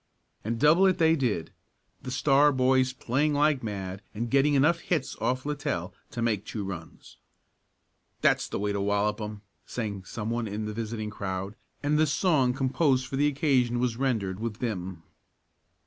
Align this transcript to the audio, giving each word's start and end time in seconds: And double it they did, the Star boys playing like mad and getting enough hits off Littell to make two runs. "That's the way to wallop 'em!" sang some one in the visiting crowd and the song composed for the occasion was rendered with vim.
And 0.43 0.59
double 0.59 0.87
it 0.87 0.97
they 0.97 1.15
did, 1.15 1.53
the 2.01 2.09
Star 2.09 2.51
boys 2.51 2.91
playing 2.91 3.35
like 3.35 3.61
mad 3.61 4.01
and 4.15 4.31
getting 4.31 4.55
enough 4.55 4.79
hits 4.79 5.15
off 5.17 5.45
Littell 5.45 5.93
to 6.09 6.23
make 6.23 6.43
two 6.43 6.63
runs. 6.65 7.17
"That's 8.21 8.47
the 8.47 8.57
way 8.57 8.71
to 8.73 8.81
wallop 8.81 9.21
'em!" 9.21 9.43
sang 9.67 10.03
some 10.03 10.31
one 10.31 10.47
in 10.47 10.65
the 10.65 10.73
visiting 10.73 11.11
crowd 11.11 11.53
and 11.83 11.99
the 11.99 12.07
song 12.07 12.51
composed 12.55 13.05
for 13.05 13.15
the 13.15 13.27
occasion 13.27 13.77
was 13.77 13.95
rendered 13.95 14.39
with 14.39 14.57
vim. 14.57 15.03